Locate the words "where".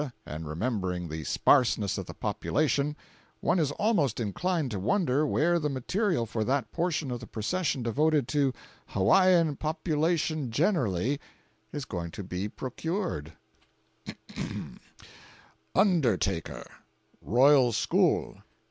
5.27-5.59